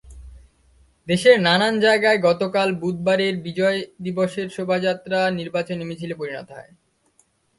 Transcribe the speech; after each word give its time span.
দেশের 1.07 1.37
নানা 1.41 1.67
জায়গায় 1.79 2.19
গতকাল 2.21 2.69
বুধবারের 2.73 3.33
বিজয় 3.37 3.79
দিবসের 4.01 4.47
শোভাযাত্রা 4.49 5.19
নির্বাচনী 5.31 5.83
মিছিলে 5.85 6.15
পরিণত 6.15 6.47
হয়। 6.51 6.71